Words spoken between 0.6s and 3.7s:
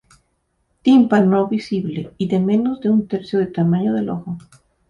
Tímpano no visible y de menos de un tercio del